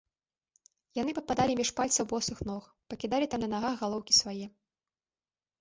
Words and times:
Яны 1.01 1.11
пападалі 1.17 1.57
між 1.59 1.71
пальцаў 1.79 2.07
босых 2.13 2.37
ног, 2.49 2.63
пакідалі 2.95 3.25
там 3.35 3.39
на 3.47 3.51
нагах 3.55 3.73
галоўкі 3.83 4.13
свае. 4.23 4.47